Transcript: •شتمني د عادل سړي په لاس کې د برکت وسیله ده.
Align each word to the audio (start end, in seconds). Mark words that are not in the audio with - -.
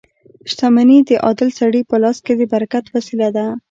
•شتمني 0.49 0.97
د 1.07 1.09
عادل 1.23 1.49
سړي 1.59 1.81
په 1.89 1.95
لاس 2.03 2.17
کې 2.25 2.33
د 2.39 2.41
برکت 2.53 2.85
وسیله 2.95 3.29
ده. 3.35 3.45